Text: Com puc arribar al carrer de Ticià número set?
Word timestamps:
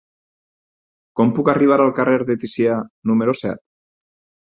Com 1.19 1.33
puc 1.39 1.51
arribar 1.53 1.77
al 1.83 1.93
carrer 1.99 2.15
de 2.31 2.37
Ticià 2.45 2.79
número 3.11 3.37
set? 3.43 3.63